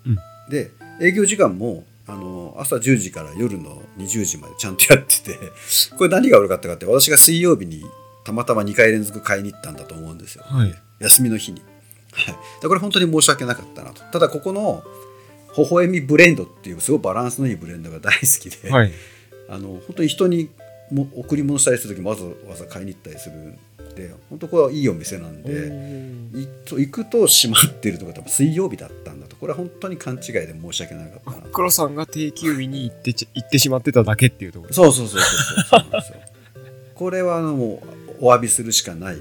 [0.06, 0.18] うん。
[0.50, 5.38] で営業時間もあの朝10時から夜の20時までちゃんとやってて
[5.96, 7.84] これ何が悪かったかって私が水曜日に
[8.24, 10.74] たまたま2回連続買いに行ったんだと思うんですよ、はい。
[11.00, 11.62] 休みの日に、
[12.12, 14.02] はい、でこれ本当に申し訳なかったなと。
[14.12, 14.82] ただここの
[15.56, 18.92] 微笑みブレンドっていうすごいバランスのいいブレンドが大好きで、はい
[19.48, 20.50] あの本当に人に
[20.90, 23.58] も贈り物したりする時わざわざ買いに行ったりするん
[23.94, 29.36] で本当これはいいお店なんでいと行くと閉まってるとか多分水曜日だったんだと。
[29.36, 31.36] これは本当に勘違いで申し訳なかったな。
[31.38, 34.72] と黒さんが定休日に行ってち行ってしまってただけっていうところ。
[34.72, 36.20] そうそうそうそうそうそう
[36.94, 37.82] これはも
[38.20, 39.16] うお詫びするしかない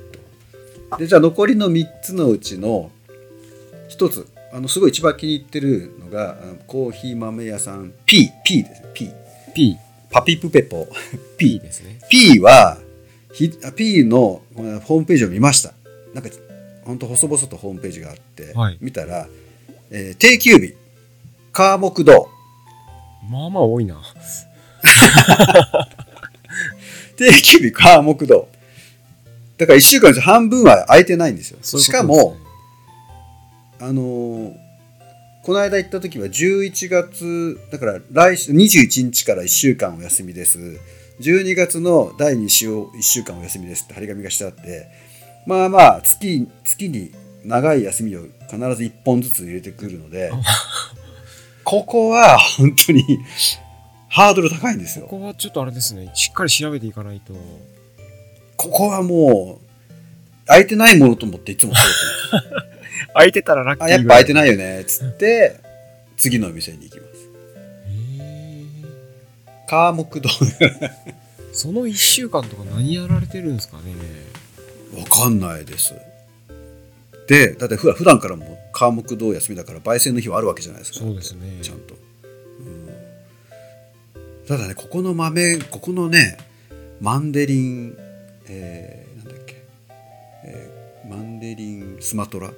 [0.89, 0.97] と。
[0.97, 2.91] でじゃあ残りの3つのうちの
[3.89, 7.93] 1つあのすごい一番気に入ってるのがコーヒー豆屋さん。
[8.05, 8.87] P P ですね。
[8.93, 9.09] P
[9.53, 9.77] P
[10.09, 10.87] パピプペポ。
[11.37, 11.99] P ですね。
[12.09, 12.77] P は
[13.33, 14.41] ひ P の
[14.85, 15.73] ホームページを見ました。
[16.13, 16.29] なんか
[16.85, 18.77] 本当細々とホームページがあって、はい。
[18.81, 19.27] 見たら、
[19.91, 20.75] えー定休日。
[21.51, 22.29] 火木道
[23.29, 24.01] まあまあ多いな。
[27.17, 28.47] 定休日火木道
[29.57, 31.57] だから1週間半分は空いてないんですよ。
[31.61, 32.37] そういうしかも
[33.79, 34.66] あのー
[35.47, 40.59] この間行った時は11月だから来週21日から1週間お休みです。
[41.21, 44.89] 12月の第2週1週間お休みですって張り紙がしてあって
[45.45, 47.13] まあまあ月月に
[47.45, 50.33] 長い休みを必ず1本ずつ入れてくるので
[51.63, 53.05] ここは本当に
[54.09, 55.05] ハードル高いんですよ。
[55.05, 57.33] ここはちょっとあれですねしっかり調べていかないと。
[58.57, 61.89] ここはもう空いてないものと思っていつも通って
[62.35, 62.67] ます
[63.17, 64.81] 空いてたらラッキーあやっぱ空いてないよね。
[64.81, 65.59] っつって
[66.17, 67.29] 次のお店に行きます。
[69.67, 70.29] カー木道
[71.51, 73.93] その1週間とか何やられてるんですかね。
[74.95, 75.95] わかんないです。
[77.27, 80.99] でだってふ普段からも科目堂休みだから焙煎の日はあるわけじゃないですか。
[80.99, 81.59] そうですね。
[81.63, 81.97] ちゃんと、う
[82.69, 86.37] ん、ただねここの豆ここのね
[87.01, 87.97] マンデリン、
[88.47, 89.55] えー、なんだっけ、
[90.45, 90.77] えー
[91.07, 92.51] マンデリンスマトラ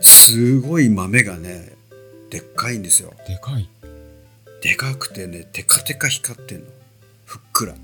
[0.00, 1.72] すごい豆がね
[2.30, 3.12] でっかいんですよ。
[3.26, 3.68] でかい。
[4.62, 6.66] でかくてねテカテカ光ってんの。
[7.24, 7.74] ふっくら。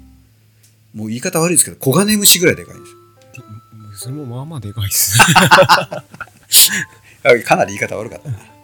[0.95, 2.99] もう言い方悪いですけど黄金虫ぐらいでかいんですよ。
[3.91, 5.19] でそれもまあまあでかいっす
[7.25, 8.55] あかなり言い方悪かったな。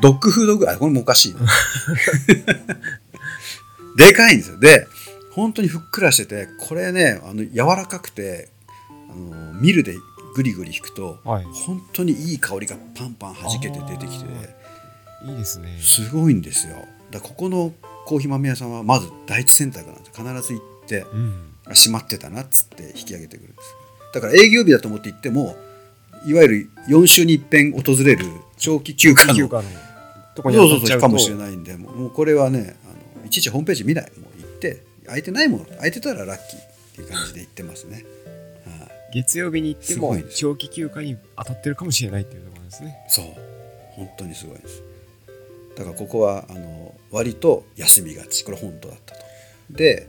[0.00, 1.40] ドッグフードぐらい、これもおかしいな。
[3.96, 4.58] でかいんですよ。
[4.58, 4.86] で、
[5.32, 8.48] 本当にふっくらしてて、これね、あの柔らかくて、
[8.88, 9.96] あのミルで
[10.38, 11.44] グリグリ引くと、はい。
[11.44, 14.24] 本当にいい香りがパンパン弾けて出てきて、
[15.26, 15.76] いいですね。
[15.80, 16.76] すごいんですよ。
[17.10, 17.72] だここの
[18.06, 20.16] コーヒー豆屋さんはまず第一選択なんです。
[20.16, 20.24] よ。
[20.24, 21.54] 必ず行って、うん。
[21.66, 23.74] あ閉まってたなっつって引き上げてくるんです。
[24.14, 25.56] だから営業日だと思って行っても
[26.24, 28.24] いわゆる4週に一遍訪れる
[28.58, 29.48] 長期休暇の
[30.36, 34.04] とこにそうそうそうかもしれないんでもうこれはねあのいちいちホームページ見ない。
[34.18, 36.62] もう行って空いてないもの空いてたらラッキーっ
[36.94, 38.17] ていう感じで行ってますね、はい
[39.12, 42.96] 月曜日に行っても長期休暇に当たってるかもしれないっていうところですね。
[43.08, 43.24] そう。
[43.92, 44.82] 本当にすごいです。
[45.76, 48.44] だからここはあの割と休みがち。
[48.44, 49.20] これ本当だったと。
[49.70, 50.08] で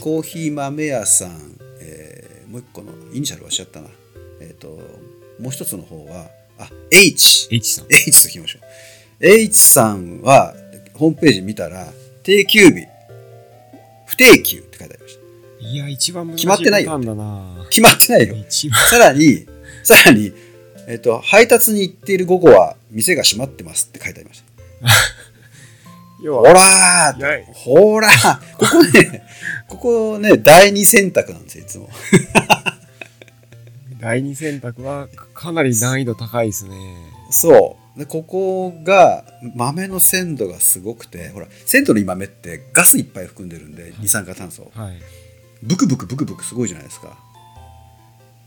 [0.00, 3.88] コーヒー豆屋さん、えーもう一個のイニシャルはしちゃったな。
[4.40, 4.68] えっ、と
[5.38, 7.86] もう一つの方はあ H H さん。
[7.90, 8.62] H ときましょう。
[9.20, 10.54] H さんは
[10.94, 11.86] ホームページ見たら
[12.22, 12.86] 定休日。
[14.06, 15.27] 不定休って書いてありました
[15.60, 16.98] いや一番難しい決まってないよ。
[17.70, 18.36] 決まってないよ。
[18.90, 19.46] さらに
[19.82, 20.32] さらに、
[20.86, 24.48] えっと配達に行っている午後は店が閉まってますって書いてありました。
[26.20, 28.08] ほらーほら
[28.58, 29.22] ここね
[29.68, 31.88] ここね第二選択なんですよいつも。
[34.00, 36.74] 第二選択はかなり難易度高いですね。
[37.30, 37.98] そう。
[37.98, 39.24] でここが
[39.56, 44.70] 豆の鮮度がすごくてほら鮮度のいい豆ってガスいっぱい含んでるんで二酸化炭素。
[44.74, 44.98] はい
[45.62, 47.16] ブクブクブクブクすごいじゃないですか。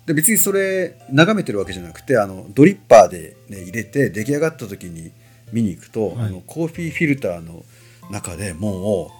[0.05, 5.11] で別にそれ眺めてるわけじゃなくてあのドリッパーで、ね、入れて出来上がった時に
[5.51, 6.27] 見に行くと、はい。
[6.27, 7.63] あのコーヒーフィルターの
[8.09, 9.11] 中でも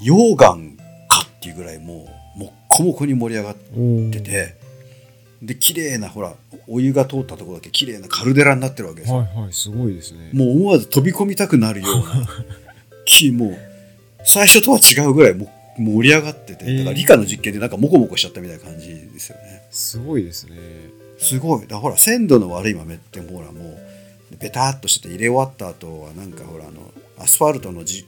[0.00, 0.36] う溶岩
[1.08, 4.56] かっていうぐらいもうもっこもこに盛り上がってて
[5.42, 6.34] で綺麗なほら
[6.68, 10.30] お湯が通ったところだけ綺麗なカルデラになってるわけですよ、はいはいすごいですね。
[10.32, 12.26] もう思わず飛び込みたくなるような
[13.04, 13.58] きもう
[14.24, 19.62] 最初とは違うぐらいも盛り上がっててだから理科の実験でなんかモコモコしちゃったみたいな感じですよね。
[19.70, 20.56] すごいですね。
[21.18, 21.62] すごい。
[21.62, 28.06] だからほら鮮度の悪い豆ってほらもうベタっとしてて入れ終わった後はなんかほらあのアスファルトのじ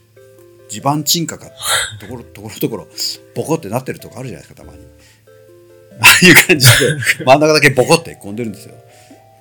[0.69, 1.45] 地盤沈下か
[1.99, 2.87] ところ ところどころ
[3.35, 4.85] ボコってなってるとこあるじゃないですかたまに。
[6.01, 6.73] ああいう感じで
[7.25, 8.75] 真ん中だけボコってへこんでるんですよ。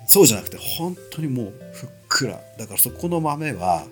[0.06, 2.40] そうじゃなくて本当にもうふっくら。
[2.58, 3.86] だからそこの豆は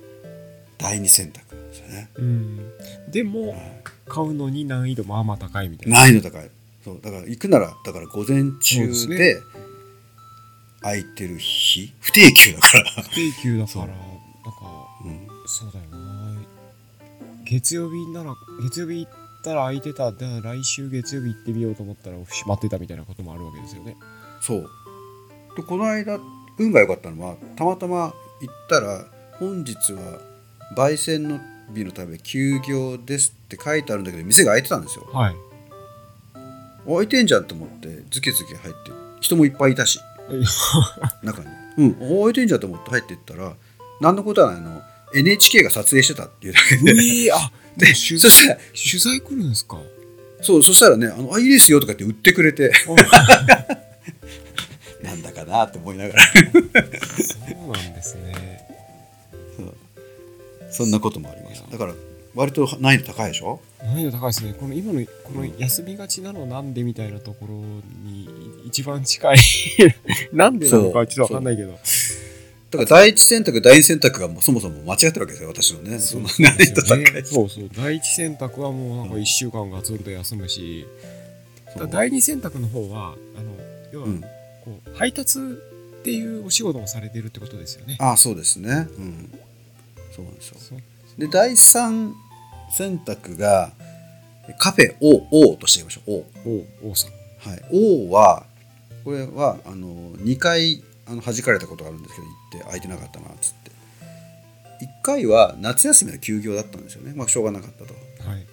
[0.78, 2.72] 第二選択ですよね、うん。
[3.08, 6.00] でもはい買うのに難易度まあまあ高いみたいな。
[6.00, 6.50] 難易度高い。
[6.84, 9.16] そうだから行くならだから午前中ですね。
[9.16, 9.42] で
[10.80, 11.92] 空いてる日？
[12.00, 13.98] 不定休だから、不定休だからなんか
[15.04, 16.34] うん、そうだよな。
[17.44, 19.12] 月曜日なら月曜日行っ
[19.44, 20.10] たら空いてた。
[20.10, 23.96] で来週月曜日行ってみようと思ったら閉まってたみたいなこともあるわけですよね。
[24.40, 24.68] そう。
[25.56, 26.18] でこの間
[26.58, 29.04] 運が良かったのはたまたま行ったら
[29.38, 30.18] 本日は
[30.76, 31.38] 焙煎の
[31.74, 35.08] 日のため休業ですって書いてあるんだけど店が開いてたんですよ。
[35.12, 35.36] はい。
[36.86, 39.98] 開いてんじゃんと思ってズケズケ入って人もいっぱいいたし。
[41.22, 41.46] 中に。
[41.78, 43.54] うん開いてんじゃんと思って入っていったら
[44.00, 44.82] 何のことはないの
[45.14, 46.92] NHK が撮影してたっていうだけで。
[46.92, 49.78] ええあ でで取そしたら取材来るんですか？
[50.42, 52.70] そうそしたらねあのあいいですよとかって売ってくれて。
[55.02, 56.22] なんだかなって思いながら。
[56.22, 58.51] そうなんですね
[60.72, 61.62] そんなこともあります。
[61.70, 61.94] だから
[62.34, 63.60] 割と難易度高いでしょ？
[63.82, 64.54] 難易度高いですね。
[64.58, 67.54] この今のこの休みがちなのなんでみたいなところ
[68.04, 68.28] に
[68.66, 69.36] 一番近い。
[70.32, 71.72] なんでなのかちょっとわかんないけど。
[71.72, 75.98] だから第一選択第二選択がもうそもそも間違ってるわけですよ私のね。
[75.98, 77.68] その難易度高いそうそう。
[77.76, 80.86] 第一選択はもうなんか1週間ガツンと休むし、
[81.76, 81.86] そう。
[81.86, 83.50] だ第二選択の方はあの
[83.92, 84.20] 要はうん。
[84.64, 85.42] こう配達っ
[86.02, 87.96] ていうお仕事もされてるってことですよね。
[88.00, 88.88] ああそうですね。
[88.96, 89.30] うん
[90.14, 90.80] そうなんですよ。
[91.18, 92.14] で第三
[92.70, 93.72] 選択が
[94.58, 96.12] カフェ O, o としていきましょう。
[96.46, 97.50] O お王さん。
[97.50, 97.62] はい。
[97.72, 98.46] O は
[99.04, 103.70] これはあの2回あの弾かれたことがあるんですけど行って空いてなかったなっつって。
[104.82, 107.12] 1回は夏休みの休業だったんですよね。
[107.14, 107.94] まあしょうがなかったと。
[108.28, 108.46] はい。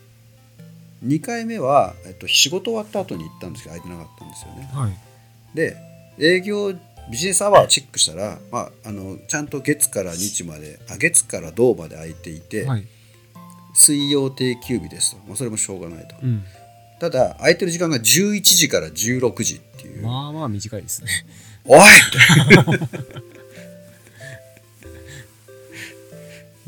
[1.06, 4.70] 2回目は、えっと、仕事終わった後に行ったんですけど空いてなかったんですよね。
[4.74, 4.98] はい。
[5.56, 5.78] で
[6.20, 6.74] 営業
[7.10, 12.86] ビジネスアワーをチェックしたら、まあ、あのちゃんと月から日まであ月から土まで空いていて、はい。
[13.74, 16.44] 水曜定休日ですと、まあ、それもしょうがないと、うん。
[17.00, 21.10] ただ空いてる時間が11時から16時っていう、まあまあ短いですね。
[21.66, 21.80] おい！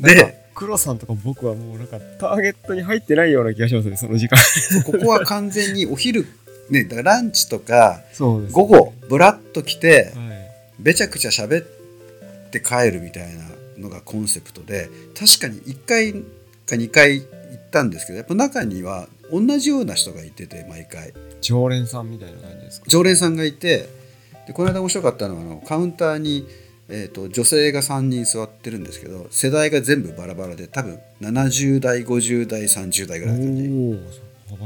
[0.00, 4.38] で黒さんとか僕はもうなんかターゲットに入ってないような気がしますねその時間。
[4.84, 6.26] ここは完全にお昼
[6.70, 10.31] ねだからランチとか午後ブラッと来てはい
[10.82, 13.42] べちゃくちゃ喋って帰るみたいな
[13.78, 16.12] のがコンセプトで確かに1回
[16.66, 21.12] か2回行ったんですけどやっぱ中には同じような人がいてて毎回。
[21.40, 22.86] 常連さんみたいな感じですか？
[22.88, 23.88] 常連さんがいて
[24.46, 26.46] でこの間面白かったのはあのカウンターに、
[26.88, 33.56] えー、と女性が3人座ってるんですけど世代が全部バラバラで多分70代50代30代ぐおらいの感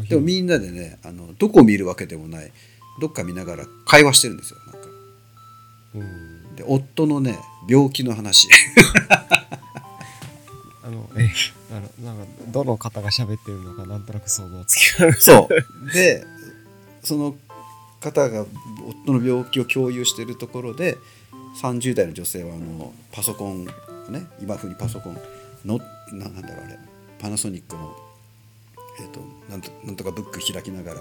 [0.03, 2.51] じでもみんなでねあのどこを見るわけでもない
[3.01, 4.59] どっか見ながら会話してるんですよ
[6.57, 8.49] で夫のね病気の話。
[10.83, 11.29] あのえ？
[11.73, 15.21] あのなんかどの方が喋ってるのかなんとなく想像つきます。
[15.23, 15.55] そう。
[15.93, 16.25] で
[17.03, 17.35] その
[18.01, 18.47] 方が
[19.05, 20.97] 夫の病気を共有しているところで
[21.61, 25.19] 30代の女性はあのパソコンね今風にパソコン
[25.65, 25.79] の
[26.13, 26.79] ななんだろうあれ
[27.19, 27.97] パナソニックの、
[29.01, 31.01] えー、となんとなんとかブック開きながら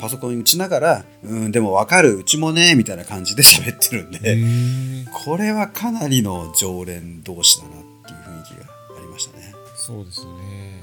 [0.00, 7.72] パソコンに打ちながら「うんでも分かるうちもね」みたいな感じで喋ってるんへでえこれはかなりの常連同士だなっ
[8.06, 9.52] ていう雰囲気がありましたね。
[9.76, 10.82] そうですよね。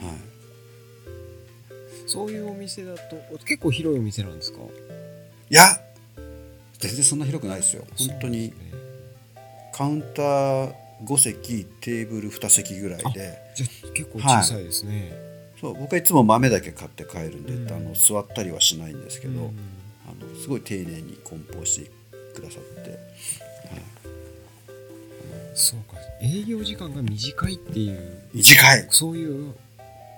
[0.00, 0.16] はい。
[2.06, 4.58] そういうお店だと結構広いお店なんですか？
[5.50, 5.80] いや
[6.78, 7.84] 全然そんな広くないですよ。
[7.96, 8.48] 本当に。
[8.48, 8.52] ね。
[9.72, 10.72] カウンター
[11.04, 13.38] 5席テーブル2席ぐらいで。
[13.54, 15.12] じゃあ結構小さいですね、
[15.62, 19.46] そう僕はいつも豆だけ買って帰るんで、うんあの座ったりはしないんですけど、うん。
[20.08, 21.90] あのすごい丁寧に梱包して
[22.34, 22.98] くださって、はい。
[25.54, 25.96] そうか。
[26.20, 29.54] 営業時間が短いっていう短い、そういう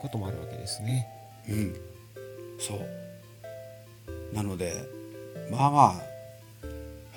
[0.00, 1.06] こともあるわけですね。
[1.50, 1.76] うん、
[2.58, 3.04] そう。
[4.34, 4.72] なので
[5.50, 5.92] まあまあ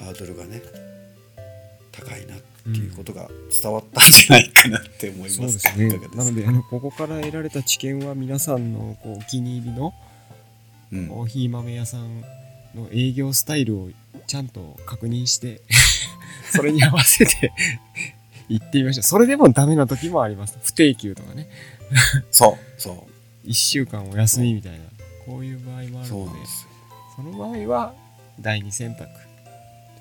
[0.03, 0.61] ハードルがね
[1.91, 3.29] 高いなっていうことが
[3.61, 5.87] 伝わったんじゃないかなって思いそうまですすね。
[5.87, 9.93] いかがですなのであのここから得られた知見は皆さんのこうお気に入りの
[10.91, 11.07] うん。
[11.07, 12.21] コーヒー豆屋さん
[12.75, 13.89] の営業スタイルを
[14.27, 15.61] ちゃんと確認して
[16.51, 17.51] それに合わせて
[18.49, 20.57] 行ってみましょうそれでもダメな時もあります。
[20.63, 21.49] 不定休とかね。
[22.31, 23.11] そうそう。
[23.47, 24.79] 1週間お休みみたいな。
[25.25, 26.39] こういう場合もあるそうので
[27.15, 27.93] その場合は
[28.39, 29.09] 第二選択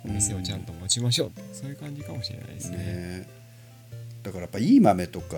[0.09, 2.77] お店をちゃんと持ちましょうってそういう感じかもしれないですね。
[2.79, 3.29] ね。
[4.23, 5.37] だからやっぱいい豆とか、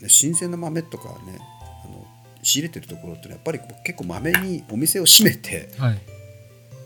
[0.00, 1.38] ね、新鮮な豆とかね
[1.84, 2.06] あの
[2.42, 5.98] 仕入れてるところってのはやっぱり結構豆にお店を閉めてはい、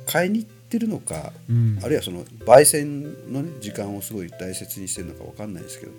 [0.07, 5.93] 買いに行ってるのか、うん、あるいはその焙煎の、ね、時間をすごい大切にしてるのか分かんないですけど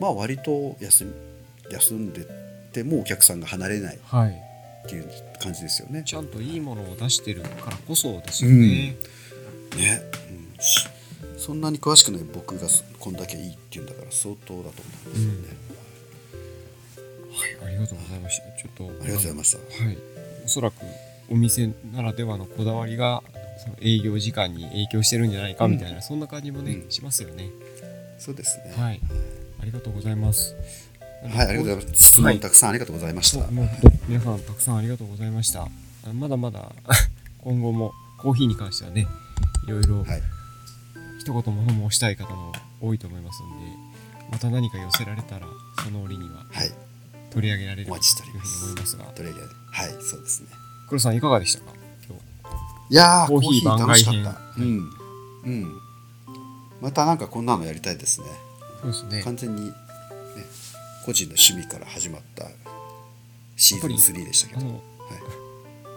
[0.00, 1.12] まあ割と休み
[1.70, 2.26] 休んで
[2.72, 4.42] てもお客さんが離れないはい。
[4.86, 6.02] っていう感じですよね。
[6.04, 8.96] ちゃんといいものを出してるからこそですよね、ね、
[9.74, 9.76] うん。
[9.76, 10.45] し
[11.36, 12.66] そんなに詳しくない僕が
[12.98, 15.66] こんだけいいって言うんだから相当だと思うんですよね。
[17.62, 18.44] はい、ありがとうございました。
[18.58, 19.84] ちょっと、ありがとうございました。
[19.84, 19.98] はい、
[20.44, 20.74] おそらく
[21.30, 23.22] お店ならではのこだわりが
[23.58, 27.50] その営業時間に影響してるんじゃないかみたいな、そんな感じもね、うんしますよね。
[28.18, 28.74] そうですね。
[28.76, 29.00] はい、
[29.60, 30.54] ありがとうございます。
[31.22, 32.02] はい、ありがとうございます。
[32.02, 33.44] 質問たくさんありがとうございました。
[33.44, 35.62] そうもう本当皆さんたくさんありがとうございました。
[35.62, 35.68] あ
[36.12, 36.72] まだまだ
[37.42, 39.06] 今後もコーヒーに関してはね、
[39.66, 40.22] いろいろはい、
[41.26, 43.54] 一言も申したい方も多いと思いますんで、
[44.30, 45.48] また何か寄せられたら
[45.84, 46.70] その折にははい、
[47.32, 50.48] 取り上げられるお待ちしておりというますふうに思いますが、とりあえず、はい、そうですね。
[50.88, 51.72] 黒さんいかがでしたか？
[52.08, 52.92] 今日。
[52.92, 54.40] いやー、コーヒーコーヒー楽しかっ番た。
[54.56, 54.90] うん、
[55.46, 55.80] うん。
[56.80, 58.28] またなんかこんなのやりたいですね。
[58.82, 59.22] そうですね。
[59.24, 59.72] 完全に、ね、
[61.04, 62.44] 個人の趣味から始まった
[63.56, 64.80] シーズン3でしたけど、あの、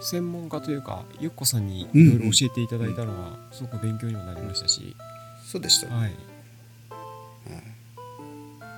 [0.02, 4.96] 専門家というかゆっこさんにいうんろいろ教えていただいたのはすごく勉強にもなりましたし、
[5.50, 6.12] そうでした、ねはい、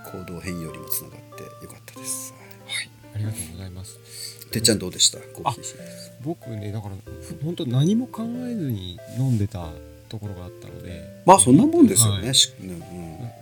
[0.06, 2.32] 行動変容にもつながってよかったです。
[2.66, 2.88] はい。
[3.14, 3.98] ありがとうございます。
[4.50, 5.18] てっちゃんどうでした？
[6.24, 9.68] 僕ねだからふ本当何も考えずに飲んでた
[10.08, 11.22] ところがあったので。
[11.26, 12.24] まあそんなもんですよね。
[12.24, 12.34] はい。
[12.34, 12.82] しうん。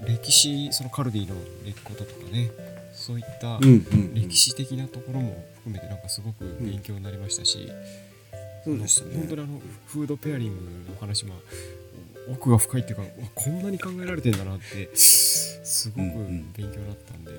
[0.09, 1.37] 歴史そのカルディの
[1.85, 2.51] こととかね。
[2.93, 4.15] そういったうんうんうん。
[4.15, 7.71] 歴史的なところも含めてなんかすごく勉強になりましたし、
[8.65, 9.15] そうでしたね。
[9.15, 11.35] 本当にあのフードペアリングの話も
[12.33, 17.33] 奥が深いっていうかわこんなに考えられてんだなってすごくうんうん勉強になったんで、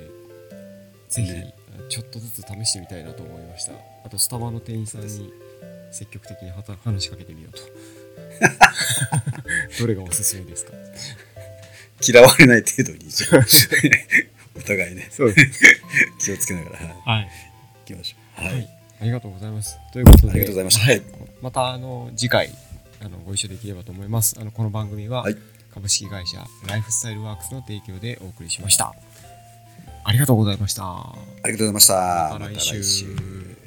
[1.09, 1.53] ぜひ、ね。
[1.89, 3.73] ちょっとずつ試してみたいなと思いました。
[4.05, 5.33] あとスタバの店員さんに
[5.91, 7.61] 積極的に話しかけてみようと。
[9.79, 10.73] どれがおすすめですか？
[12.07, 13.45] 嫌われない程度にじゃあ
[14.55, 15.07] お互いね。
[15.11, 15.61] そうです。
[16.19, 16.77] 気をつけながら。
[16.77, 16.87] はい。
[17.05, 17.29] はい、
[17.85, 18.45] 行きましょう。
[18.45, 18.61] ははい。
[18.61, 18.67] い、
[19.01, 19.77] ありがとうございます。
[19.93, 20.85] ということでありがとうございました。
[20.85, 21.05] はいはい。
[21.41, 22.49] またあの次回
[23.03, 24.37] あのご一緒できればと思います。
[24.39, 25.37] あのこの番組は、はい。
[25.73, 28.93] 株式会社ライフスタイルワークスの提供でお送りしました。
[30.03, 30.83] ありがとうございました。
[30.83, 31.93] ありがとうございました。
[32.33, 33.60] また来週